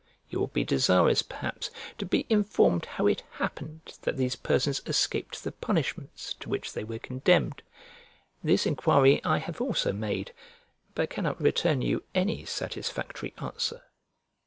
You 0.31 0.39
will 0.39 0.47
be 0.47 0.63
desirous, 0.63 1.21
perhaps, 1.21 1.69
to 1.99 2.07
be 2.07 2.25
informed 2.27 2.85
how 2.87 3.05
it 3.05 3.21
happened 3.33 3.99
that 4.01 4.17
these 4.17 4.35
persons 4.35 4.81
escaped 4.87 5.43
the 5.43 5.51
punishments 5.51 6.33
to 6.39 6.49
which 6.49 6.73
they 6.73 6.83
were 6.83 6.97
condemned. 6.97 7.61
This 8.43 8.65
enquiry 8.65 9.23
I 9.23 9.37
have 9.37 9.61
also 9.61 9.93
made, 9.93 10.33
but 10.95 11.11
cannot 11.11 11.39
return 11.39 11.83
you 11.83 12.03
any 12.15 12.45
satisfactory 12.45 13.35
answer. 13.37 13.83